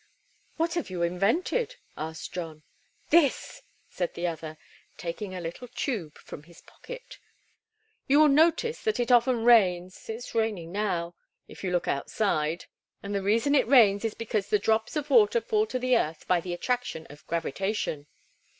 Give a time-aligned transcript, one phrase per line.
[0.55, 2.63] "What have you invented?" asked John.
[3.11, 4.57] "This!" said the other,
[4.97, 7.19] taking a little tube from his pocket.
[8.07, 11.13] "You will notice that it often rains it's raining now,
[11.47, 12.65] if you'll look outside.
[13.03, 16.27] And the reason it rains is because the drops of water fall to the earth
[16.27, 18.07] by the attraction of gravitation."